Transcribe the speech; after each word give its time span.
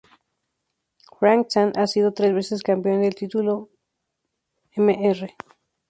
Frank 1.19 1.51
Zane 1.51 1.73
ha 1.75 1.85
sido 1.85 2.11
tres 2.11 2.33
veces 2.33 2.63
campeón 2.63 3.03
del 3.03 3.13
título 3.13 3.69
Mr. 4.75 5.29